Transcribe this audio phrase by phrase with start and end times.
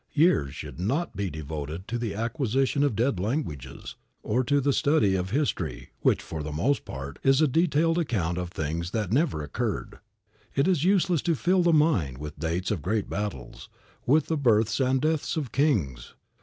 [0.13, 5.13] Years should not be devoted to the acquisition of dead languages, or to the study
[5.13, 9.43] of history which, for the most part, is a detailed account of things that never
[9.43, 9.99] occurred.
[10.55, 13.69] It is useless to fill the mind with dates of great battles,
[14.07, 16.15] with the births and deaths of kings.